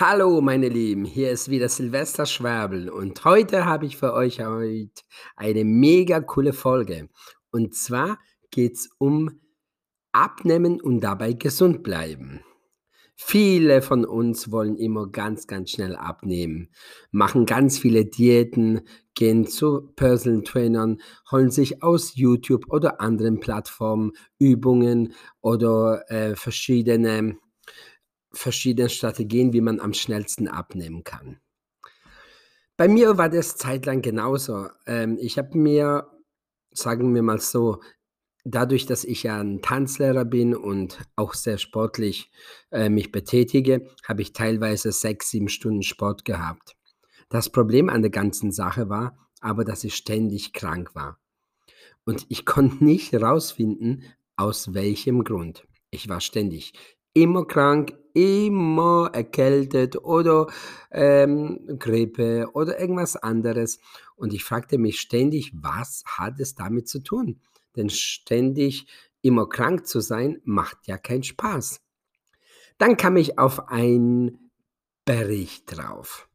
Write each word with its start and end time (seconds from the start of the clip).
Hallo 0.00 0.40
meine 0.40 0.70
Lieben, 0.70 1.04
hier 1.04 1.30
ist 1.30 1.50
wieder 1.50 1.68
Silvester 1.68 2.24
Schwäbel 2.24 2.88
und 2.88 3.22
heute 3.26 3.66
habe 3.66 3.84
ich 3.84 3.98
für 3.98 4.14
euch 4.14 4.40
heute 4.40 5.02
eine 5.36 5.62
mega 5.66 6.20
coole 6.20 6.54
Folge. 6.54 7.10
Und 7.50 7.74
zwar 7.74 8.18
geht 8.50 8.76
es 8.76 8.88
um 8.96 9.42
Abnehmen 10.10 10.80
und 10.80 11.00
dabei 11.00 11.34
gesund 11.34 11.82
bleiben. 11.82 12.40
Viele 13.14 13.82
von 13.82 14.06
uns 14.06 14.50
wollen 14.50 14.76
immer 14.76 15.06
ganz, 15.06 15.46
ganz 15.46 15.72
schnell 15.72 15.94
abnehmen, 15.94 16.70
machen 17.10 17.44
ganz 17.44 17.78
viele 17.78 18.06
Diäten, 18.06 18.80
gehen 19.14 19.46
zu 19.46 19.92
Personal 19.96 20.44
Trainern, 20.44 21.02
holen 21.30 21.50
sich 21.50 21.82
aus 21.82 22.16
YouTube 22.16 22.64
oder 22.70 23.02
anderen 23.02 23.38
Plattformen 23.38 24.12
Übungen 24.38 25.12
oder 25.42 26.10
äh, 26.10 26.36
verschiedene 26.36 27.36
verschiedene 28.32 28.88
Strategien, 28.88 29.52
wie 29.52 29.60
man 29.60 29.80
am 29.80 29.92
schnellsten 29.92 30.48
abnehmen 30.48 31.04
kann. 31.04 31.40
Bei 32.76 32.88
mir 32.88 33.18
war 33.18 33.28
das 33.28 33.56
zeitlang 33.56 34.02
genauso. 34.02 34.68
Ähm, 34.86 35.18
ich 35.20 35.36
habe 35.36 35.56
mir, 35.58 36.08
sagen 36.72 37.14
wir 37.14 37.22
mal 37.22 37.40
so, 37.40 37.80
dadurch, 38.44 38.86
dass 38.86 39.04
ich 39.04 39.24
ja 39.24 39.40
ein 39.40 39.60
Tanzlehrer 39.60 40.24
bin 40.24 40.54
und 40.54 40.98
auch 41.16 41.34
sehr 41.34 41.58
sportlich 41.58 42.30
äh, 42.70 42.88
mich 42.88 43.12
betätige, 43.12 43.86
habe 44.04 44.22
ich 44.22 44.32
teilweise 44.32 44.92
sechs, 44.92 45.30
sieben 45.30 45.48
Stunden 45.48 45.82
Sport 45.82 46.24
gehabt. 46.24 46.76
Das 47.28 47.50
Problem 47.50 47.90
an 47.90 48.02
der 48.02 48.10
ganzen 48.10 48.50
Sache 48.50 48.88
war 48.88 49.16
aber, 49.40 49.64
dass 49.64 49.84
ich 49.84 49.96
ständig 49.96 50.52
krank 50.52 50.94
war. 50.94 51.18
Und 52.04 52.26
ich 52.28 52.44
konnte 52.46 52.84
nicht 52.84 53.12
herausfinden, 53.12 54.04
aus 54.36 54.74
welchem 54.74 55.24
Grund. 55.24 55.66
Ich 55.90 56.08
war 56.08 56.20
ständig 56.20 56.72
immer 57.12 57.46
krank, 57.46 57.94
immer 58.14 59.10
erkältet 59.12 59.96
oder 59.96 60.46
ähm, 60.90 61.60
Grippe 61.78 62.48
oder 62.52 62.80
irgendwas 62.80 63.16
anderes. 63.16 63.78
Und 64.16 64.32
ich 64.32 64.44
fragte 64.44 64.78
mich 64.78 65.00
ständig, 65.00 65.52
was 65.54 66.02
hat 66.06 66.40
es 66.40 66.54
damit 66.54 66.88
zu 66.88 67.00
tun? 67.00 67.40
Denn 67.76 67.90
ständig 67.90 68.86
immer 69.22 69.48
krank 69.48 69.86
zu 69.86 70.00
sein, 70.00 70.40
macht 70.44 70.86
ja 70.86 70.98
keinen 70.98 71.22
Spaß. 71.22 71.80
Dann 72.78 72.96
kam 72.96 73.16
ich 73.16 73.38
auf 73.38 73.68
einen 73.68 74.50
Bericht 75.04 75.76
drauf. 75.76 76.28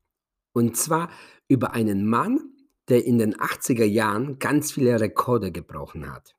Und 0.53 0.77
zwar 0.77 1.09
über 1.47 1.73
einen 1.73 2.05
Mann, 2.05 2.39
der 2.87 3.05
in 3.05 3.17
den 3.17 3.35
80er 3.35 3.85
Jahren 3.85 4.39
ganz 4.39 4.71
viele 4.71 4.99
Rekorde 4.99 5.51
gebrochen 5.51 6.11
hat. 6.11 6.35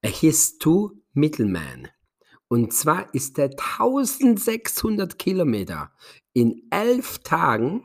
Er 0.00 0.10
hieß 0.10 0.54
Stu 0.56 0.90
Middleman. 1.12 1.88
Und 2.48 2.72
zwar 2.72 3.12
ist 3.14 3.38
er 3.38 3.50
1600 3.50 5.18
Kilometer 5.18 5.92
in 6.32 6.62
elf 6.70 7.18
Tagen, 7.18 7.84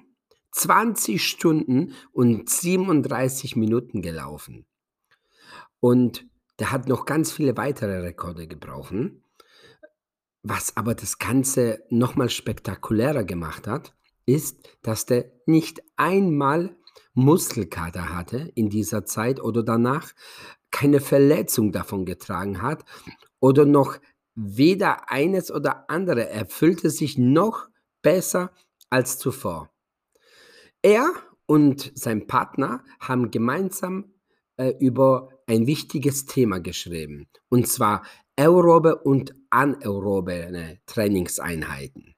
20 0.51 1.21
Stunden 1.21 1.93
und 2.11 2.49
37 2.49 3.55
Minuten 3.55 4.01
gelaufen. 4.01 4.65
Und 5.79 6.25
der 6.59 6.71
hat 6.71 6.87
noch 6.87 7.05
ganz 7.05 7.31
viele 7.31 7.57
weitere 7.57 7.99
Rekorde 7.99 8.47
gebrochen. 8.47 9.23
Was 10.43 10.77
aber 10.77 10.95
das 10.95 11.17
Ganze 11.17 11.83
nochmal 11.89 12.29
spektakulärer 12.29 13.23
gemacht 13.23 13.67
hat, 13.67 13.93
ist, 14.25 14.69
dass 14.81 15.05
der 15.05 15.31
nicht 15.45 15.81
einmal 15.97 16.75
Muskelkater 17.13 18.13
hatte 18.13 18.51
in 18.55 18.69
dieser 18.69 19.05
Zeit 19.05 19.41
oder 19.41 19.63
danach, 19.63 20.13
keine 20.71 21.01
Verletzung 21.01 21.71
davon 21.71 22.05
getragen 22.05 22.61
hat 22.61 22.83
oder 23.39 23.65
noch 23.65 23.99
Weder 24.35 25.11
eines 25.11 25.51
oder 25.51 25.89
andere 25.89 26.29
erfüllte 26.29 26.89
sich 26.89 27.17
noch 27.17 27.67
besser 28.01 28.51
als 28.89 29.17
zuvor. 29.17 29.71
Er 30.81 31.11
und 31.45 31.91
sein 31.95 32.27
Partner 32.27 32.83
haben 32.99 33.31
gemeinsam 33.31 34.13
äh, 34.57 34.73
über 34.79 35.29
ein 35.47 35.67
wichtiges 35.67 36.25
Thema 36.25 36.59
geschrieben, 36.59 37.27
und 37.49 37.67
zwar 37.67 38.03
aerobe 38.35 38.97
und 38.97 39.35
anaerobe 39.49 40.79
Trainingseinheiten. 40.85 42.15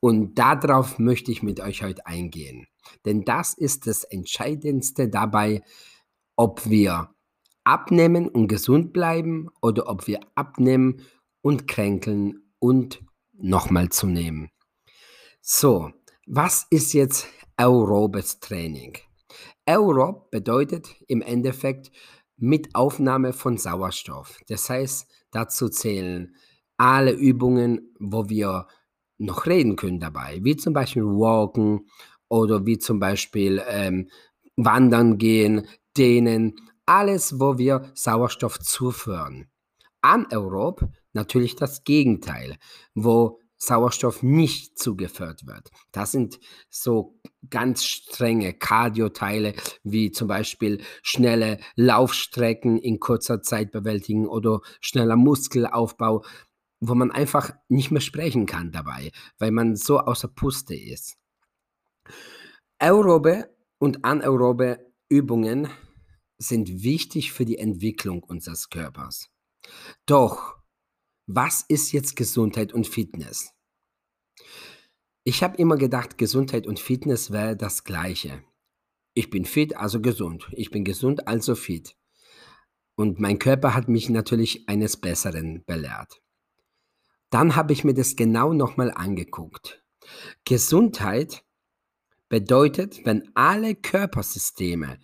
Und 0.00 0.38
darauf 0.38 0.98
möchte 0.98 1.32
ich 1.32 1.42
mit 1.42 1.60
euch 1.60 1.82
heute 1.82 2.06
eingehen. 2.06 2.66
Denn 3.04 3.24
das 3.24 3.54
ist 3.54 3.86
das 3.86 4.04
Entscheidendste 4.04 5.08
dabei, 5.08 5.62
ob 6.36 6.68
wir 6.68 7.10
abnehmen 7.64 8.28
und 8.28 8.46
gesund 8.48 8.92
bleiben 8.92 9.48
oder 9.60 9.88
ob 9.88 10.06
wir 10.06 10.20
abnehmen 10.34 11.02
und 11.46 11.68
kränkeln 11.68 12.42
und 12.58 13.04
nochmal 13.32 13.88
zu 13.90 14.08
nehmen. 14.08 14.50
So, 15.40 15.92
was 16.26 16.66
ist 16.70 16.92
jetzt 16.92 17.28
aerobes 17.56 18.40
Training? 18.40 18.98
Aerob 19.64 20.32
bedeutet 20.32 20.96
im 21.06 21.22
Endeffekt 21.22 21.92
mit 22.36 22.74
Aufnahme 22.74 23.32
von 23.32 23.58
Sauerstoff. 23.58 24.40
Das 24.48 24.68
heißt, 24.68 25.08
dazu 25.30 25.68
zählen 25.68 26.34
alle 26.78 27.12
Übungen, 27.12 27.94
wo 28.00 28.28
wir 28.28 28.66
noch 29.18 29.46
reden 29.46 29.76
können 29.76 30.00
dabei, 30.00 30.40
wie 30.42 30.56
zum 30.56 30.72
Beispiel 30.72 31.04
Walken 31.04 31.88
oder 32.28 32.66
wie 32.66 32.78
zum 32.78 32.98
Beispiel 32.98 33.62
ähm, 33.68 34.10
Wandern 34.56 35.16
gehen, 35.16 35.68
Dehnen, 35.96 36.56
alles, 36.86 37.38
wo 37.38 37.56
wir 37.56 37.92
Sauerstoff 37.94 38.58
zuführen. 38.58 39.48
Anaerob 40.02 40.88
natürlich 41.16 41.56
das 41.56 41.82
Gegenteil, 41.82 42.56
wo 42.94 43.40
Sauerstoff 43.58 44.22
nicht 44.22 44.78
zugeführt 44.78 45.46
wird. 45.46 45.70
Das 45.90 46.12
sind 46.12 46.38
so 46.68 47.18
ganz 47.48 47.84
strenge 47.84 48.52
Kardioteile, 48.52 49.54
wie 49.82 50.12
zum 50.12 50.28
Beispiel 50.28 50.82
schnelle 51.02 51.58
Laufstrecken 51.74 52.78
in 52.78 53.00
kurzer 53.00 53.42
Zeit 53.42 53.72
bewältigen 53.72 54.26
oder 54.26 54.60
schneller 54.80 55.16
Muskelaufbau, 55.16 56.24
wo 56.80 56.94
man 56.94 57.10
einfach 57.10 57.52
nicht 57.68 57.90
mehr 57.90 58.02
sprechen 58.02 58.46
kann 58.46 58.72
dabei, 58.72 59.10
weil 59.38 59.50
man 59.50 59.76
so 59.76 59.98
außer 60.00 60.28
Puste 60.28 60.74
ist. 60.74 61.16
Aerobe 62.78 63.48
und 63.78 64.04
anaerobe 64.04 64.78
Übungen 65.08 65.68
sind 66.38 66.82
wichtig 66.82 67.32
für 67.32 67.46
die 67.46 67.56
Entwicklung 67.56 68.22
unseres 68.22 68.68
Körpers. 68.68 69.30
Doch 70.04 70.56
was 71.26 71.64
ist 71.68 71.92
jetzt 71.92 72.16
Gesundheit 72.16 72.72
und 72.72 72.86
Fitness? 72.86 73.52
Ich 75.24 75.42
habe 75.42 75.56
immer 75.56 75.76
gedacht, 75.76 76.18
Gesundheit 76.18 76.66
und 76.66 76.78
Fitness 76.78 77.32
wäre 77.32 77.56
das 77.56 77.82
gleiche. 77.82 78.44
Ich 79.12 79.28
bin 79.28 79.44
fit, 79.44 79.76
also 79.76 80.00
gesund. 80.00 80.48
Ich 80.52 80.70
bin 80.70 80.84
gesund, 80.84 81.26
also 81.26 81.56
fit. 81.56 81.96
Und 82.94 83.18
mein 83.18 83.38
Körper 83.38 83.74
hat 83.74 83.88
mich 83.88 84.08
natürlich 84.08 84.68
eines 84.68 84.96
Besseren 84.96 85.64
belehrt. 85.66 86.22
Dann 87.30 87.56
habe 87.56 87.72
ich 87.72 87.82
mir 87.82 87.94
das 87.94 88.14
genau 88.14 88.52
nochmal 88.52 88.92
angeguckt. 88.92 89.82
Gesundheit 90.44 91.44
bedeutet, 92.28 93.04
wenn 93.04 93.30
alle 93.34 93.74
Körpersysteme 93.74 94.98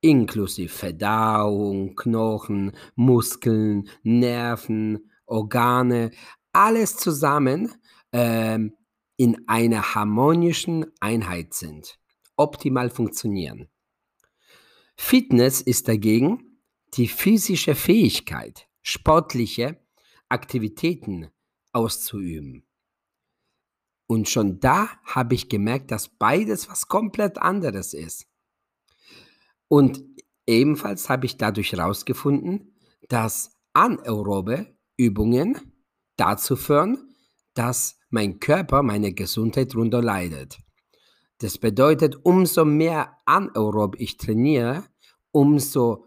inklusive 0.00 0.72
Verdauung, 0.72 1.94
Knochen, 1.94 2.72
Muskeln, 2.96 3.88
Nerven, 4.02 5.10
Organe, 5.32 6.10
alles 6.52 6.96
zusammen 6.96 7.74
ähm, 8.12 8.76
in 9.16 9.48
einer 9.48 9.94
harmonischen 9.94 10.86
Einheit 11.00 11.54
sind, 11.54 11.98
optimal 12.36 12.90
funktionieren. 12.90 13.68
Fitness 14.96 15.60
ist 15.60 15.88
dagegen 15.88 16.60
die 16.94 17.08
physische 17.08 17.74
Fähigkeit, 17.74 18.68
sportliche 18.82 19.80
Aktivitäten 20.28 21.30
auszuüben. 21.72 22.66
Und 24.06 24.28
schon 24.28 24.60
da 24.60 24.90
habe 25.04 25.34
ich 25.34 25.48
gemerkt, 25.48 25.90
dass 25.90 26.08
beides 26.08 26.68
was 26.68 26.88
komplett 26.88 27.38
anderes 27.38 27.94
ist. 27.94 28.26
Und 29.68 30.04
ebenfalls 30.46 31.08
habe 31.08 31.24
ich 31.24 31.38
dadurch 31.38 31.72
herausgefunden, 31.72 32.76
dass 33.08 33.56
anaerobe 33.72 34.76
Übungen 35.04 35.56
dazu 36.16 36.56
führen, 36.56 37.14
dass 37.54 37.98
mein 38.10 38.40
Körper, 38.40 38.82
meine 38.82 39.12
Gesundheit 39.12 39.72
darunter 39.72 40.02
leidet. 40.02 40.58
Das 41.38 41.58
bedeutet, 41.58 42.24
umso 42.24 42.64
mehr 42.64 43.18
anaerob 43.24 43.96
ich 43.98 44.16
trainiere, 44.16 44.84
umso 45.32 46.06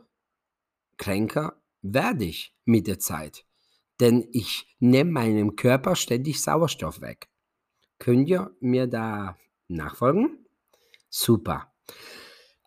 kränker 0.97 1.61
werde 1.81 2.25
ich 2.25 2.55
mit 2.65 2.87
der 2.87 2.99
Zeit. 2.99 3.45
Denn 3.99 4.27
ich 4.31 4.75
nehme 4.79 5.11
meinem 5.11 5.55
Körper 5.55 5.95
ständig 5.95 6.41
Sauerstoff 6.41 7.01
weg. 7.01 7.29
Könnt 7.99 8.29
ihr 8.29 8.55
mir 8.59 8.87
da 8.87 9.37
nachfolgen? 9.67 10.45
Super. 11.09 11.73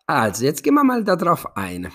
Also, 0.05 0.45
jetzt 0.45 0.63
gehen 0.63 0.73
wir 0.73 0.83
mal 0.83 1.03
darauf 1.03 1.55
ein. 1.55 1.91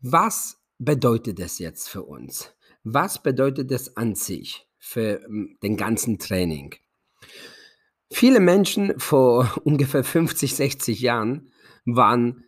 Was 0.00 0.58
bedeutet 0.78 1.38
das 1.38 1.58
jetzt 1.58 1.88
für 1.88 2.02
uns? 2.02 2.52
Was 2.84 3.22
bedeutet 3.22 3.70
das 3.70 3.96
an 3.96 4.14
sich 4.14 4.66
für 4.78 5.22
hm, 5.24 5.58
den 5.62 5.76
ganzen 5.76 6.18
Training? 6.18 6.74
Viele 8.10 8.40
Menschen 8.40 8.98
vor 8.98 9.52
ungefähr 9.64 10.04
50, 10.04 10.54
60 10.54 11.00
Jahren 11.00 11.52
waren 11.84 12.44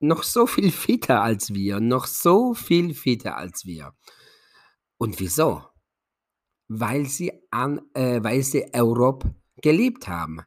noch 0.00 0.22
so 0.22 0.46
viel 0.46 0.70
fitter 0.70 1.22
als 1.22 1.52
wir, 1.54 1.80
noch 1.80 2.06
so 2.06 2.54
viel 2.54 2.94
fitter 2.94 3.36
als 3.36 3.66
wir. 3.66 3.92
Und 4.98 5.20
wieso? 5.20 5.64
Weil 6.68 7.06
sie 7.06 7.32
an 7.50 7.80
äh, 7.94 8.22
weil 8.22 8.42
sie 8.42 8.72
Europa 8.72 9.34
geliebt 9.62 10.08
haben. 10.08 10.40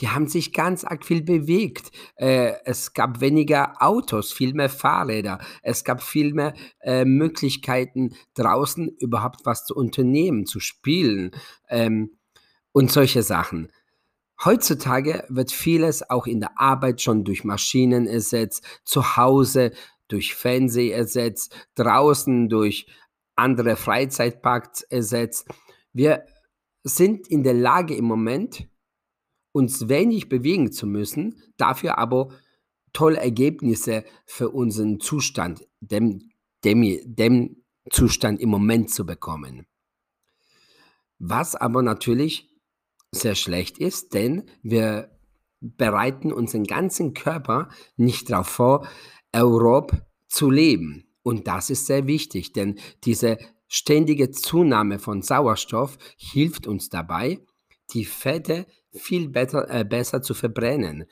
Die 0.00 0.08
haben 0.08 0.26
sich 0.26 0.52
ganz 0.52 0.84
arg 0.84 1.04
viel 1.04 1.22
bewegt. 1.22 1.90
Äh, 2.16 2.54
es 2.64 2.94
gab 2.94 3.20
weniger 3.20 3.82
Autos, 3.82 4.32
viel 4.32 4.54
mehr 4.54 4.70
Fahrräder. 4.70 5.38
Es 5.62 5.84
gab 5.84 6.02
viel 6.02 6.32
mehr 6.32 6.54
äh, 6.80 7.04
Möglichkeiten, 7.04 8.14
draußen 8.34 8.88
überhaupt 8.98 9.44
was 9.44 9.64
zu 9.64 9.74
unternehmen, 9.74 10.46
zu 10.46 10.60
spielen 10.60 11.32
ähm, 11.68 12.16
und 12.72 12.90
solche 12.90 13.22
Sachen. 13.22 13.70
Heutzutage 14.44 15.24
wird 15.28 15.52
vieles 15.52 16.08
auch 16.08 16.26
in 16.26 16.40
der 16.40 16.58
Arbeit 16.58 17.00
schon 17.00 17.22
durch 17.22 17.44
Maschinen 17.44 18.06
ersetzt, 18.06 18.64
zu 18.84 19.16
Hause 19.16 19.72
durch 20.08 20.34
Fernseh 20.34 20.90
ersetzt, 20.90 21.54
draußen 21.74 22.48
durch 22.48 22.86
andere 23.36 23.76
Freizeitparks 23.76 24.82
ersetzt. 24.82 25.46
Wir 25.92 26.26
sind 26.82 27.28
in 27.28 27.44
der 27.44 27.54
Lage 27.54 27.94
im 27.94 28.04
Moment, 28.04 28.68
uns 29.52 29.88
wenig 29.88 30.28
bewegen 30.28 30.72
zu 30.72 30.86
müssen, 30.86 31.42
dafür 31.56 31.98
aber 31.98 32.28
tolle 32.92 33.18
Ergebnisse 33.18 34.04
für 34.26 34.50
unseren 34.50 35.00
Zustand, 35.00 35.66
dem, 35.80 36.30
dem, 36.64 37.00
dem 37.04 37.62
Zustand 37.90 38.40
im 38.40 38.48
Moment 38.48 38.90
zu 38.90 39.06
bekommen. 39.06 39.66
Was 41.18 41.54
aber 41.54 41.82
natürlich 41.82 42.50
sehr 43.12 43.34
schlecht 43.34 43.78
ist, 43.78 44.14
denn 44.14 44.44
wir 44.62 45.10
bereiten 45.60 46.32
unseren 46.32 46.64
ganzen 46.64 47.14
Körper 47.14 47.68
nicht 47.96 48.30
darauf 48.30 48.48
vor, 48.48 48.88
Europa 49.32 50.06
zu 50.28 50.50
leben. 50.50 51.04
Und 51.22 51.46
das 51.46 51.70
ist 51.70 51.86
sehr 51.86 52.06
wichtig, 52.06 52.52
denn 52.52 52.78
diese 53.04 53.38
ständige 53.68 54.30
Zunahme 54.30 54.98
von 54.98 55.22
Sauerstoff 55.22 55.96
hilft 56.16 56.66
uns 56.66 56.88
dabei, 56.88 57.38
die 57.94 58.04
Fette 58.04 58.66
viel 58.92 59.28
better, 59.28 59.68
äh, 59.70 59.84
besser 59.84 60.22
zu 60.22 60.34
verbrennen. 60.34 61.04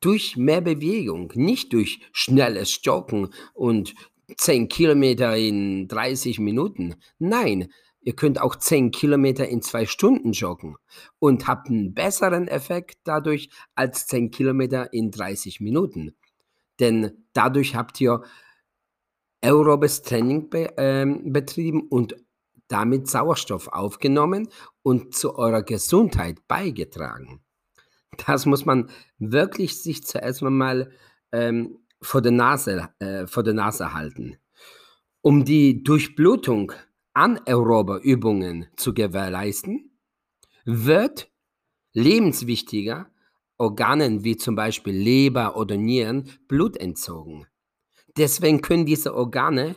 Durch 0.00 0.36
mehr 0.36 0.60
Bewegung, 0.60 1.32
nicht 1.34 1.72
durch 1.72 2.00
schnelles 2.12 2.80
Joggen 2.82 3.30
und 3.54 3.94
10 4.36 4.68
Kilometer 4.68 5.36
in 5.36 5.88
30 5.88 6.38
Minuten. 6.38 6.96
Nein, 7.18 7.68
Ihr 8.00 8.14
könnt 8.14 8.40
auch 8.40 8.56
10 8.56 8.90
Kilometer 8.90 9.46
in 9.48 9.60
zwei 9.60 9.84
Stunden 9.84 10.32
joggen 10.32 10.76
und 11.18 11.46
habt 11.46 11.68
einen 11.68 11.92
besseren 11.92 12.48
Effekt 12.48 12.98
dadurch 13.04 13.50
als 13.74 14.06
10 14.06 14.30
Kilometer 14.30 14.92
in 14.94 15.10
30 15.10 15.60
Minuten. 15.60 16.14
Denn 16.80 17.26
dadurch 17.34 17.74
habt 17.74 18.00
ihr 18.00 18.22
aerobes 19.42 20.02
Training 20.02 20.48
be 20.48 20.76
äh, 20.78 21.04
betrieben 21.24 21.82
und 21.88 22.16
damit 22.68 23.08
Sauerstoff 23.08 23.68
aufgenommen 23.68 24.48
und 24.82 25.14
zu 25.14 25.36
eurer 25.36 25.62
Gesundheit 25.62 26.46
beigetragen. 26.46 27.40
Das 28.26 28.46
muss 28.46 28.64
man 28.64 28.90
wirklich 29.18 29.82
sich 29.82 30.04
zuerst 30.04 30.42
mal 30.42 30.90
ähm, 31.32 31.78
vor, 32.00 32.22
der 32.22 32.32
Nase, 32.32 32.88
äh, 32.98 33.26
vor 33.26 33.42
der 33.42 33.54
Nase 33.54 33.92
halten. 33.92 34.36
Um 35.20 35.44
die 35.44 35.82
Durchblutung 35.82 36.72
anaerobe 37.12 38.00
Übungen 38.02 38.66
zu 38.76 38.94
gewährleisten, 38.94 39.90
wird 40.64 41.30
lebenswichtiger 41.92 43.10
Organen 43.56 44.22
wie 44.22 44.36
zum 44.36 44.54
Beispiel 44.54 44.94
Leber 44.94 45.56
oder 45.56 45.76
Nieren 45.76 46.30
Blut 46.46 46.76
entzogen. 46.76 47.46
Deswegen 48.16 48.62
können 48.62 48.86
diese 48.86 49.14
Organe 49.14 49.76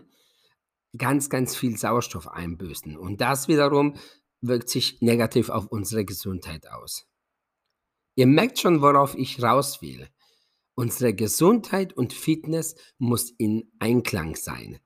ganz, 0.97 1.29
ganz 1.29 1.55
viel 1.55 1.77
Sauerstoff 1.77 2.27
einbüßen. 2.27 2.97
Und 2.97 3.21
das 3.21 3.47
wiederum 3.47 3.95
wirkt 4.41 4.69
sich 4.69 5.01
negativ 5.01 5.49
auf 5.49 5.67
unsere 5.67 6.05
Gesundheit 6.05 6.67
aus. 6.67 7.07
Ihr 8.15 8.27
merkt 8.27 8.59
schon, 8.59 8.81
worauf 8.81 9.15
ich 9.15 9.41
raus 9.41 9.81
will. 9.81 10.09
Unsere 10.75 11.13
Gesundheit 11.13 11.93
und 11.93 12.13
Fitness 12.13 12.75
muss 12.97 13.31
in 13.31 13.71
Einklang 13.79 14.35
sein. 14.35 14.79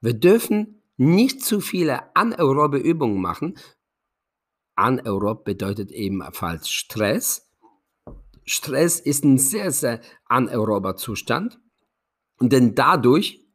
Wir 0.00 0.14
dürfen 0.14 0.82
nicht 0.96 1.42
zu 1.42 1.60
viele 1.60 2.14
anaerobe 2.14 2.78
Übungen 2.78 3.20
machen. 3.20 3.58
Anaerob 4.76 5.44
bedeutet 5.44 5.90
ebenfalls 5.92 6.68
Stress. 6.70 7.50
Stress 8.44 9.00
ist 9.00 9.24
ein 9.24 9.38
sehr, 9.38 9.70
sehr 9.72 10.00
anaerober 10.26 10.96
Zustand. 10.96 11.58
Denn 12.40 12.74
dadurch 12.74 13.46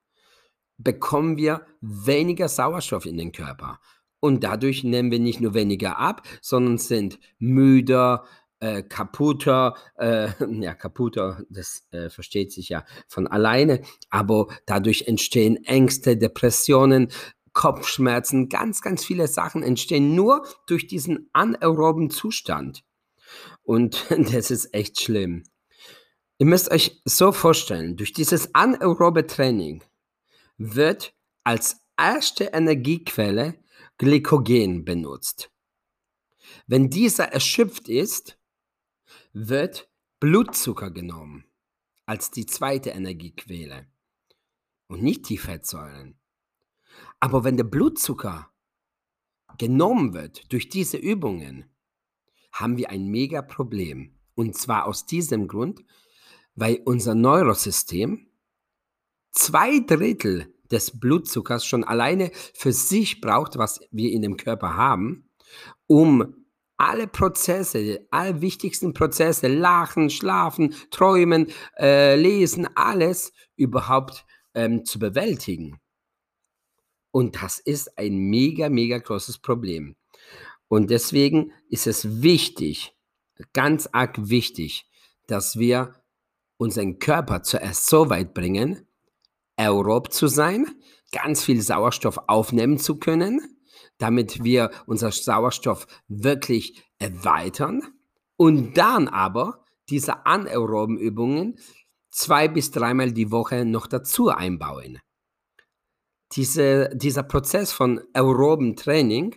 bekommen 0.78 1.38
wir 1.38 1.66
weniger 1.82 2.48
Sauerstoff 2.50 3.06
in 3.06 3.18
den 3.18 3.32
Körper. 3.32 3.80
Und 4.20 4.44
dadurch 4.44 4.84
nehmen 4.84 5.12
wir 5.12 5.20
nicht 5.20 5.40
nur 5.40 5.54
weniger 5.54 6.00
ab, 6.00 6.24
sondern 6.42 6.78
sind 6.78 7.20
müder, 7.38 8.26
äh, 8.60 8.84
kaputter, 8.84 9.76
äh, 9.98 10.30
ja, 10.62 10.74
kaputter, 10.74 11.44
das 11.50 11.88
äh, 11.92 12.10
versteht 12.10 12.52
sich 12.52 12.70
ja 12.70 12.86
von 13.08 13.28
alleine, 13.28 13.82
aber 14.10 14.48
dadurch 14.66 15.04
entstehen 15.08 15.64
Ängste, 15.66 16.18
Depressionen, 16.18 17.10
Kopfschmerzen, 17.54 18.50
ganz, 18.50 18.82
ganz 18.82 19.06
viele 19.06 19.28
Sachen 19.28 19.64
entstehen 19.64 20.16
nur 20.16 20.46
durch 20.68 20.88
diesen 20.88 21.30
anaeroben 21.34 22.10
Zustand. 22.10 22.84
Und 23.64 24.06
das 24.34 24.52
ist 24.52 24.74
echt 24.74 25.00
schlimm. 25.00 25.44
Ihr 26.38 26.48
müsst 26.48 26.70
euch 26.70 27.02
so 27.06 27.32
vorstellen, 27.32 27.96
durch 27.96 28.12
dieses 28.12 28.54
anaerobe 28.54 29.26
Training 29.26 29.84
wird 30.58 31.16
als 31.44 31.82
erste 31.98 32.46
Energiequelle 32.46 33.64
Glykogen 33.98 34.86
benutzt. 34.86 35.52
Wenn 36.68 36.90
dieser 36.90 37.26
erschöpft 37.26 37.88
ist, 37.88 38.38
wird 39.34 39.90
Blutzucker 40.20 40.92
genommen 40.92 41.46
als 42.06 42.32
die 42.32 42.46
zweite 42.46 42.92
Energiequelle 42.92 43.88
und 44.88 45.02
nicht 45.02 45.28
die 45.30 45.38
Fettsäuren. 45.38 46.20
Aber 47.20 47.44
wenn 47.44 47.58
der 47.58 47.64
Blutzucker 47.64 48.52
genommen 49.58 50.14
wird 50.14 50.52
durch 50.52 50.70
diese 50.70 50.98
Übungen, 50.98 51.70
haben 52.52 52.78
wir 52.78 52.90
ein 52.90 53.08
mega 53.08 53.42
Problem. 53.42 54.18
Und 54.36 54.56
zwar 54.56 54.86
aus 54.86 55.06
diesem 55.06 55.48
Grund, 55.48 55.84
weil 56.56 56.82
unser 56.86 57.16
Neurosystem 57.16 58.32
zwei 59.32 59.80
Drittel 59.80 60.55
des 60.72 61.00
Blutzuckers 61.00 61.66
schon 61.66 61.84
alleine 61.84 62.32
für 62.54 62.72
sich 62.72 63.22
braucht, 63.22 63.58
was 63.58 63.80
wir 63.92 64.12
in 64.12 64.22
dem 64.22 64.38
Körper 64.38 64.76
haben, 64.76 65.30
um 65.88 66.46
alle 66.78 67.08
Prozesse, 67.08 68.06
alle 68.12 68.42
wichtigsten 68.42 68.94
Prozesse, 68.94 69.48
Lachen, 69.48 70.10
Schlafen, 70.10 70.76
Träumen, 70.92 71.48
äh, 71.78 72.16
Lesen, 72.16 72.68
alles 72.76 73.32
überhaupt 73.56 74.26
ähm, 74.54 74.84
zu 74.84 75.00
bewältigen. 75.00 75.80
Und 77.12 77.42
das 77.42 77.60
ist 77.60 77.98
ein 77.98 78.18
mega, 78.18 78.70
mega 78.70 78.98
großes 78.98 79.38
Problem. 79.38 79.96
Und 80.68 80.90
deswegen 80.90 81.54
ist 81.70 81.88
es 81.88 82.22
wichtig, 82.22 82.94
ganz 83.54 83.88
arg 83.92 84.30
wichtig, 84.30 84.86
dass 85.28 85.58
wir 85.58 85.94
unseren 86.58 87.00
Körper 87.00 87.44
zuerst 87.44 87.88
so 87.88 88.10
weit 88.10 88.34
bringen, 88.34 88.86
aerob 89.58 90.12
zu 90.12 90.28
sein, 90.28 90.68
ganz 91.12 91.44
viel 91.44 91.62
Sauerstoff 91.62 92.20
aufnehmen 92.28 92.78
zu 92.78 92.98
können, 92.98 93.42
damit 93.98 94.44
wir 94.44 94.72
unser 94.86 95.12
Sauerstoff 95.12 95.88
wirklich 96.08 96.84
erweitern 97.00 97.82
und 98.38 98.78
dann 98.78 99.08
aber 99.08 99.64
diese 99.90 100.26
anaeroben 100.26 100.98
Übungen 100.98 101.58
zwei 102.10 102.48
bis 102.48 102.72
dreimal 102.72 103.12
die 103.12 103.32
Woche 103.32 103.66
noch 103.66 103.88
dazu 103.88 104.30
einbauen. 104.30 105.00
Diese, 106.32 106.90
dieser 106.94 107.24
Prozess 107.24 107.72
von 107.72 108.02
aeroben 108.14 108.76
Training, 108.76 109.36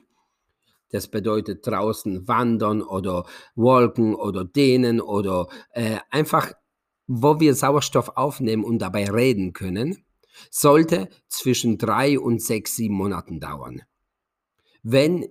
das 0.91 1.09
bedeutet 1.09 1.67
draußen 1.67 2.27
wandern 2.27 2.83
oder 2.83 3.27
Wolken 3.55 4.15
oder 4.15 4.45
dehnen 4.45 5.01
oder 5.01 5.49
äh, 5.73 5.99
einfach, 6.11 6.53
wo 7.07 7.41
wir 7.41 7.55
Sauerstoff 7.55 8.17
aufnehmen 8.17 8.65
und 8.65 8.79
dabei 8.79 9.11
reden 9.11 9.53
können, 9.53 10.05
sollte 10.51 11.09
zwischen 11.29 11.79
drei 11.79 12.19
und 12.19 12.43
sechs, 12.43 12.77
sieben 12.77 12.95
Monaten 12.95 13.41
dauern. 13.41 13.83
Wenn, 14.83 15.27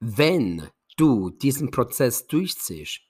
wenn 0.00 0.68
du 0.96 1.30
diesen 1.30 1.70
Prozess 1.70 2.26
durchziehst, 2.26 3.00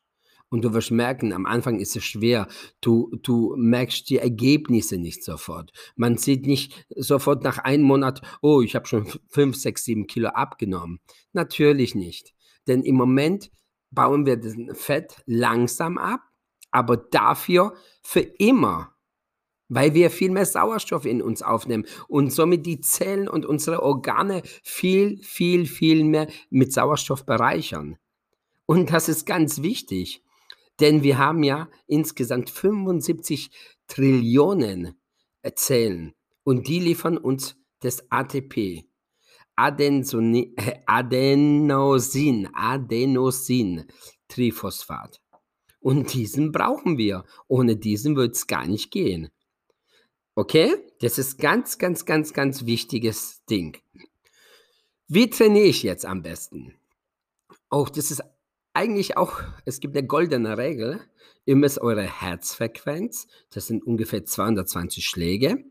und 0.52 0.62
du 0.62 0.74
wirst 0.74 0.90
merken, 0.90 1.32
am 1.32 1.46
Anfang 1.46 1.80
ist 1.80 1.96
es 1.96 2.04
schwer. 2.04 2.46
Du, 2.82 3.10
du 3.22 3.54
merkst 3.56 4.08
die 4.10 4.18
Ergebnisse 4.18 4.98
nicht 4.98 5.24
sofort. 5.24 5.72
Man 5.96 6.18
sieht 6.18 6.46
nicht 6.46 6.86
sofort 6.90 7.42
nach 7.42 7.56
einem 7.56 7.84
Monat, 7.84 8.20
oh, 8.42 8.60
ich 8.60 8.74
habe 8.74 8.86
schon 8.86 9.10
fünf, 9.28 9.56
sechs, 9.56 9.84
sieben 9.84 10.06
Kilo 10.06 10.28
abgenommen. 10.28 11.00
Natürlich 11.32 11.94
nicht. 11.94 12.34
Denn 12.68 12.82
im 12.82 12.96
Moment 12.96 13.50
bauen 13.90 14.26
wir 14.26 14.36
das 14.36 14.54
Fett 14.74 15.22
langsam 15.24 15.96
ab, 15.96 16.20
aber 16.70 16.98
dafür 16.98 17.74
für 18.02 18.20
immer, 18.20 18.94
weil 19.74 19.94
wir 19.94 20.10
viel 20.10 20.30
mehr 20.30 20.44
Sauerstoff 20.44 21.06
in 21.06 21.22
uns 21.22 21.42
aufnehmen 21.42 21.86
und 22.06 22.30
somit 22.30 22.66
die 22.66 22.80
Zellen 22.80 23.26
und 23.26 23.46
unsere 23.46 23.82
Organe 23.82 24.42
viel, 24.62 25.18
viel, 25.22 25.66
viel 25.66 26.04
mehr 26.04 26.28
mit 26.50 26.72
Sauerstoff 26.72 27.24
bereichern. 27.24 27.96
Und 28.66 28.92
das 28.92 29.08
ist 29.08 29.24
ganz 29.24 29.62
wichtig, 29.62 30.22
denn 30.80 31.02
wir 31.02 31.16
haben 31.16 31.42
ja 31.42 31.70
insgesamt 31.86 32.50
75 32.50 33.50
Trillionen 33.88 34.94
Zellen 35.54 36.12
und 36.44 36.68
die 36.68 36.78
liefern 36.78 37.16
uns 37.16 37.56
das 37.80 38.10
ATP. 38.10 38.84
Adensoni 39.56 40.54
äh, 40.56 40.80
Adenosin, 40.86 42.48
Adenosin, 42.52 43.86
Triphosphat. 44.28 45.20
Und 45.80 46.14
diesen 46.14 46.52
brauchen 46.52 46.96
wir. 46.96 47.24
Ohne 47.48 47.76
diesen 47.76 48.16
wird 48.16 48.36
es 48.36 48.46
gar 48.46 48.66
nicht 48.66 48.90
gehen. 48.90 49.30
Okay? 50.34 50.76
Das 51.00 51.18
ist 51.18 51.38
ganz, 51.38 51.78
ganz, 51.78 52.04
ganz, 52.04 52.32
ganz 52.32 52.64
wichtiges 52.64 53.44
Ding. 53.46 53.76
Wie 55.08 55.28
trainiere 55.28 55.66
ich 55.66 55.82
jetzt 55.82 56.06
am 56.06 56.22
besten? 56.22 56.74
Oh, 57.70 57.86
das 57.92 58.10
ist 58.10 58.22
eigentlich 58.72 59.16
auch, 59.16 59.42
es 59.64 59.80
gibt 59.80 59.96
eine 59.96 60.06
goldene 60.06 60.56
Regel. 60.56 61.00
Ihr 61.44 61.56
müsst 61.56 61.80
eure 61.80 62.02
Herzfrequenz, 62.02 63.26
das 63.50 63.66
sind 63.66 63.84
ungefähr 63.84 64.24
220 64.24 65.04
Schläge, 65.04 65.64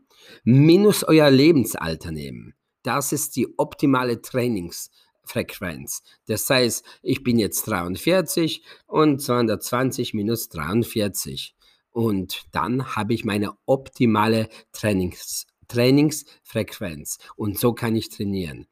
minus 0.44 1.02
euer 1.02 1.30
Lebensalter 1.30 2.12
nehmen. 2.12 2.54
Das 2.82 3.12
ist 3.12 3.36
die 3.36 3.58
optimale 3.58 4.20
Trainingsfrequenz. 4.20 6.02
Das 6.26 6.48
heißt, 6.48 6.84
ich 7.02 7.22
bin 7.22 7.38
jetzt 7.38 7.66
43 7.66 8.62
und 8.86 9.20
220 9.20 10.14
minus 10.14 10.48
43. 10.50 11.56
Und 11.92 12.46
dann 12.52 12.96
habe 12.96 13.14
ich 13.14 13.24
meine 13.24 13.52
optimale 13.66 14.48
Trainings, 14.72 15.46
Trainingsfrequenz. 15.68 17.18
Und 17.36 17.58
so 17.58 17.74
kann 17.74 17.94
ich 17.94 18.08
trainieren, 18.08 18.66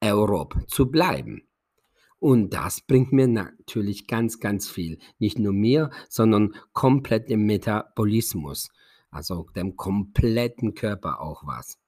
aerob 0.00 0.56
zu 0.68 0.90
bleiben. 0.90 1.48
Und 2.18 2.54
das 2.54 2.80
bringt 2.80 3.12
mir 3.12 3.28
natürlich 3.28 4.06
ganz, 4.06 4.40
ganz 4.40 4.68
viel. 4.68 4.98
Nicht 5.18 5.38
nur 5.38 5.52
mir, 5.52 5.90
sondern 6.08 6.54
komplett 6.72 7.28
dem 7.28 7.46
Metabolismus. 7.46 8.70
Also 9.10 9.46
dem 9.54 9.76
kompletten 9.76 10.74
Körper 10.74 11.20
auch 11.20 11.46
was. 11.46 11.78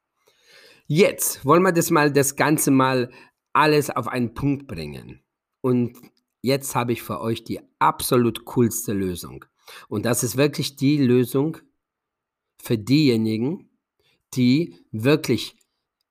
Jetzt 0.87 1.45
wollen 1.45 1.63
wir 1.63 1.73
das 1.73 1.91
mal, 1.91 2.13
das 2.13 2.37
Ganze 2.37 2.71
mal 2.71 3.11
alles 3.53 3.91
auf 3.91 4.07
einen 4.07 4.35
Punkt 4.35 4.69
bringen. 4.69 5.23
Und 5.61 5.97
jetzt 6.43 6.77
habe 6.77 6.93
ich 6.93 7.03
für 7.03 7.21
euch 7.21 7.43
die 7.43 7.61
absolut 7.79 8.45
coolste 8.45 8.93
Lösung. 8.93 9.47
Und 9.89 10.05
das 10.05 10.23
ist 10.23 10.37
wirklich 10.37 10.77
die 10.77 10.99
Lösung 10.99 11.59
für 12.63 12.79
diejenigen, 12.79 13.71
die 14.35 14.77
wirklich 14.91 15.57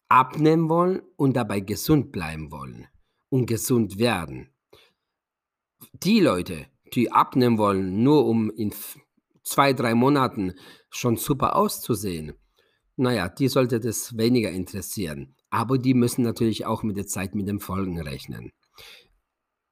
abnehmen 0.08 0.70
wollen 0.70 1.02
und 1.16 1.36
dabei 1.36 1.60
gesund 1.60 2.12
bleiben 2.12 2.52
wollen 2.52 2.88
und 3.30 3.46
gesund 3.46 3.98
werden. 3.98 4.50
Die 5.94 6.20
Leute, 6.20 6.68
die 6.94 7.12
abnehmen 7.12 7.58
wollen, 7.58 8.04
nur 8.04 8.26
um 8.26 8.50
in 8.52 8.74
zwei, 9.44 9.74
drei 9.74 9.96
Monaten 9.96 10.54
schon 10.90 11.18
super 11.18 11.56
auszusehen, 11.56 12.34
naja, 12.98 13.28
die 13.28 13.48
sollte 13.50 13.80
das 13.80 14.18
weniger 14.18 14.52
interessieren. 14.52 15.36
Aber 15.50 15.78
die 15.78 15.94
müssen 15.94 16.24
natürlich 16.24 16.66
auch 16.66 16.84
mit 16.84 16.98
der 16.98 17.08
Zeit 17.08 17.36
mit 17.36 17.48
den 17.48 17.60
Folgen 17.60 18.00
rechnen. 18.00 18.52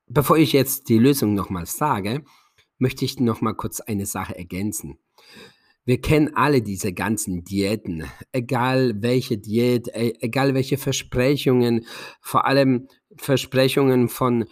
Bevor 0.07 0.37
ich 0.37 0.53
jetzt 0.53 0.89
die 0.89 0.97
Lösung 0.97 1.33
nochmal 1.33 1.65
sage, 1.65 2.23
möchte 2.77 3.05
ich 3.05 3.19
nochmal 3.19 3.55
kurz 3.55 3.79
eine 3.79 4.05
Sache 4.05 4.37
ergänzen. 4.37 4.99
Wir 5.85 5.99
kennen 5.99 6.33
alle 6.35 6.61
diese 6.61 6.93
ganzen 6.93 7.43
Diäten, 7.43 8.05
egal 8.31 9.01
welche 9.01 9.37
Diät, 9.37 9.89
e, 9.89 10.13
egal 10.21 10.53
welche 10.53 10.77
Versprechungen, 10.77 11.85
vor 12.21 12.45
allem 12.45 12.87
Versprechungen 13.17 14.07
von 14.07 14.45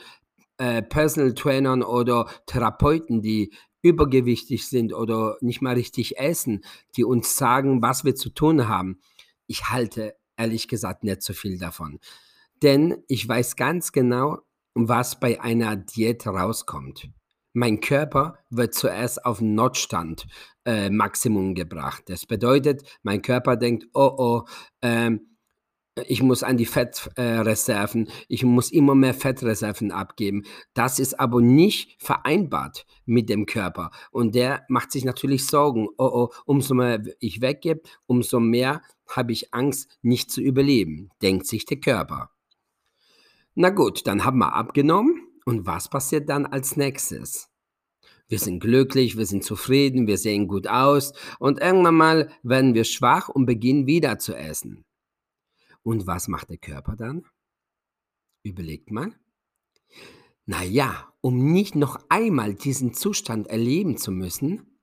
äh, 0.57 0.81
Personal 0.81 1.33
Trainern 1.33 1.83
oder 1.83 2.29
Therapeuten, 2.47 3.21
die 3.21 3.53
übergewichtig 3.81 4.67
sind 4.67 4.93
oder 4.93 5.37
nicht 5.41 5.61
mal 5.61 5.75
richtig 5.75 6.17
essen, 6.17 6.63
die 6.95 7.05
uns 7.05 7.37
sagen, 7.37 7.81
was 7.81 8.03
wir 8.03 8.15
zu 8.15 8.29
tun 8.29 8.67
haben. 8.67 8.99
Ich 9.47 9.69
halte 9.69 10.15
ehrlich 10.37 10.67
gesagt 10.67 11.03
nicht 11.03 11.21
so 11.21 11.33
viel 11.33 11.57
davon. 11.57 11.99
Denn 12.61 13.03
ich 13.07 13.27
weiß 13.27 13.55
ganz 13.55 13.91
genau, 13.91 14.39
was 14.73 15.19
bei 15.19 15.41
einer 15.41 15.75
Diät 15.75 16.27
rauskommt. 16.27 17.09
Mein 17.53 17.81
Körper 17.81 18.39
wird 18.49 18.73
zuerst 18.73 19.25
auf 19.25 19.41
Notstand 19.41 20.25
äh, 20.65 20.89
Maximum 20.89 21.53
gebracht. 21.55 22.03
Das 22.07 22.25
bedeutet, 22.25 22.83
mein 23.03 23.21
Körper 23.21 23.57
denkt, 23.57 23.87
oh 23.93 24.13
oh, 24.17 24.43
ähm, 24.81 25.31
ich 26.07 26.23
muss 26.23 26.43
an 26.43 26.55
die 26.55 26.65
Fettreserven, 26.65 28.07
äh, 28.07 28.11
ich 28.29 28.43
muss 28.43 28.71
immer 28.71 28.95
mehr 28.95 29.13
Fettreserven 29.13 29.91
abgeben. 29.91 30.43
Das 30.73 30.99
ist 30.99 31.19
aber 31.19 31.41
nicht 31.41 32.01
vereinbart 32.01 32.85
mit 33.05 33.29
dem 33.29 33.45
Körper. 33.45 33.91
Und 34.11 34.35
der 34.35 34.63
macht 34.69 34.91
sich 34.91 35.03
natürlich 35.03 35.45
Sorgen. 35.45 35.89
Oh, 35.97 36.05
oh, 36.05 36.29
umso 36.45 36.73
mehr 36.73 37.03
ich 37.19 37.41
weggebe, 37.41 37.81
umso 38.05 38.39
mehr 38.39 38.81
habe 39.09 39.33
ich 39.33 39.53
Angst, 39.53 39.89
nicht 40.01 40.31
zu 40.31 40.41
überleben, 40.41 41.09
denkt 41.21 41.45
sich 41.47 41.65
der 41.65 41.81
Körper. 41.81 42.31
Na 43.53 43.69
gut, 43.69 44.07
dann 44.07 44.23
haben 44.23 44.39
wir 44.39 44.53
abgenommen. 44.53 45.27
Und 45.45 45.65
was 45.65 45.89
passiert 45.89 46.29
dann 46.29 46.45
als 46.45 46.77
nächstes? 46.77 47.49
Wir 48.27 48.39
sind 48.39 48.61
glücklich, 48.61 49.17
wir 49.17 49.25
sind 49.25 49.43
zufrieden, 49.43 50.07
wir 50.07 50.17
sehen 50.17 50.47
gut 50.47 50.67
aus 50.67 51.11
und 51.39 51.59
irgendwann 51.59 51.95
mal 51.95 52.31
werden 52.43 52.73
wir 52.73 52.85
schwach 52.85 53.27
und 53.27 53.45
beginnen 53.45 53.87
wieder 53.87 54.19
zu 54.19 54.35
essen. 54.35 54.85
Und 55.83 56.07
was 56.07 56.27
macht 56.29 56.49
der 56.49 56.57
Körper 56.57 56.95
dann? 56.95 57.25
Überlegt 58.43 58.89
mal. 58.89 59.13
Naja, 60.45 61.13
um 61.21 61.51
nicht 61.51 61.75
noch 61.75 61.99
einmal 62.09 62.55
diesen 62.55 62.93
Zustand 62.93 63.47
erleben 63.47 63.97
zu 63.97 64.11
müssen, 64.11 64.79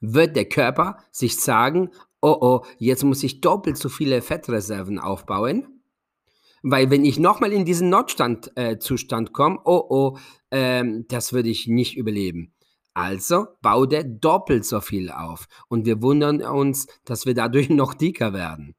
wird 0.00 0.36
der 0.36 0.48
Körper 0.48 1.04
sich 1.10 1.36
sagen, 1.40 1.90
oh 2.22 2.38
oh, 2.40 2.64
jetzt 2.78 3.04
muss 3.04 3.22
ich 3.22 3.40
doppelt 3.40 3.76
so 3.76 3.88
viele 3.88 4.22
Fettreserven 4.22 4.98
aufbauen, 4.98 5.79
weil 6.62 6.90
wenn 6.90 7.04
ich 7.04 7.18
nochmal 7.18 7.52
in 7.52 7.64
diesen 7.64 7.88
Notstand-Zustand 7.90 9.28
äh, 9.28 9.32
komme, 9.32 9.58
oh 9.64 9.84
oh, 9.88 10.18
ähm, 10.50 11.06
das 11.08 11.32
würde 11.32 11.48
ich 11.48 11.66
nicht 11.66 11.96
überleben. 11.96 12.52
Also 12.94 13.46
baut 13.62 13.92
er 13.92 14.04
doppelt 14.04 14.64
so 14.64 14.80
viel 14.80 15.10
auf 15.10 15.46
und 15.68 15.86
wir 15.86 16.02
wundern 16.02 16.42
uns, 16.42 16.86
dass 17.04 17.24
wir 17.24 17.34
dadurch 17.34 17.68
noch 17.70 17.94
dicker 17.94 18.32
werden 18.32 18.74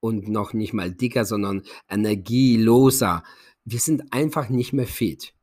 und 0.00 0.28
noch 0.28 0.52
nicht 0.52 0.72
mal 0.72 0.92
dicker, 0.92 1.24
sondern 1.24 1.62
energieloser. 1.88 3.22
Wir 3.64 3.80
sind 3.80 4.12
einfach 4.12 4.48
nicht 4.48 4.72
mehr 4.72 4.86
fit. 4.86 5.34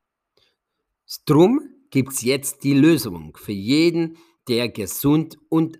Drum 1.25 1.61
gibt 1.89 2.13
es 2.13 2.21
jetzt 2.21 2.63
die 2.63 2.73
Lösung 2.73 3.35
für 3.37 3.51
jeden, 3.51 4.17
der 4.47 4.69
gesund 4.69 5.37
und 5.49 5.79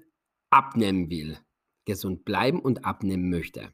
abnehmen 0.50 1.10
will. 1.10 1.38
Gesund 1.86 2.26
bleiben 2.26 2.60
und 2.60 2.86
abnehmen 2.86 3.30
möchte. 3.30 3.74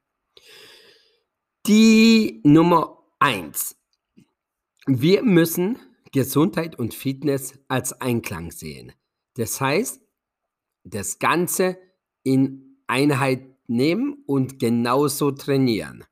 Die 1.67 2.39
Nummer 2.43 3.03
eins: 3.19 3.75
Wir 4.87 5.23
müssen 5.23 5.77
Gesundheit 6.11 6.79
und 6.79 6.93
Fitness 6.93 7.59
als 7.67 7.93
Einklang 8.01 8.51
sehen. 8.51 8.93
Das 9.35 9.59
heißt, 9.59 10.01
das 10.83 11.19
Ganze 11.19 11.77
in 12.23 12.81
Einheit 12.87 13.45
nehmen 13.67 14.23
und 14.25 14.57
genauso 14.59 15.31
trainieren. 15.31 16.05